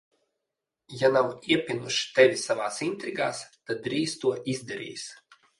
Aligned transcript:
Ja 1.01 1.11
nav 1.17 1.27
iepinuši 1.55 2.07
tevi 2.17 2.41
savās 2.45 2.81
intrigās, 2.89 3.45
tad 3.59 3.85
drīz 3.87 4.17
to 4.25 4.37
izdarīs. 4.57 5.07